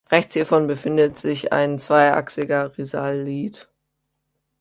Rechts 0.09 0.33
hiervon 0.33 0.65
befindet 0.65 1.19
sich 1.19 1.53
ein 1.53 1.77
zweiachsiger 1.77 2.75
Risalit. 2.75 3.69